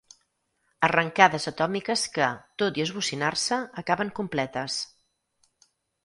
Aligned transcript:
Arrencades 0.85 1.43
atòmiques 1.51 2.05
que, 2.15 2.29
tot 2.63 2.79
i 2.79 2.83
esbocinar-se, 2.85 3.59
acaben 3.83 4.09
completes. 4.21 4.79